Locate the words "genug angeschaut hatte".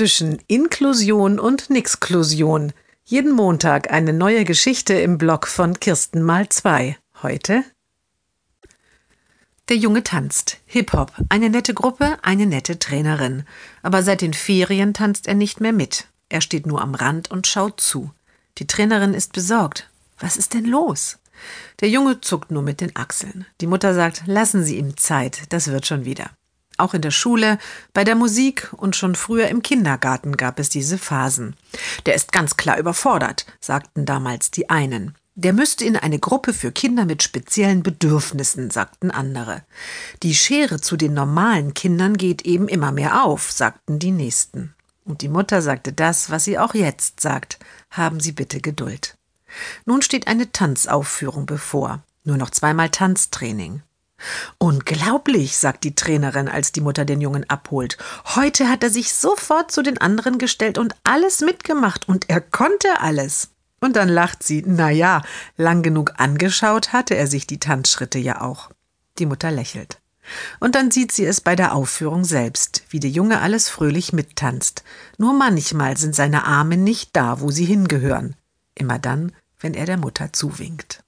65.82-67.16